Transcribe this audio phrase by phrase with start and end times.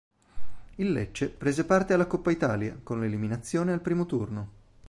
[0.77, 4.49] Il Lecce prese parte alla Coppa Italia, con l'eliminazione al primo turno.